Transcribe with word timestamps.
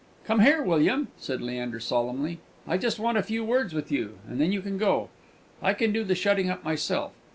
"Come 0.25 0.39
here, 0.39 0.63
William," 0.63 1.09
said 1.19 1.43
Leander, 1.43 1.79
solemnly. 1.79 2.39
"I 2.67 2.79
just 2.79 2.97
want 2.97 3.19
a 3.19 3.21
few 3.21 3.45
words 3.45 3.71
with 3.71 3.91
you, 3.91 4.17
and 4.27 4.41
then 4.41 4.51
you 4.51 4.63
can 4.63 4.79
go. 4.79 5.09
I 5.61 5.75
can 5.75 5.91
do 5.93 6.03
the 6.03 6.15
shutting 6.15 6.49
up 6.49 6.63
myself. 6.63 7.11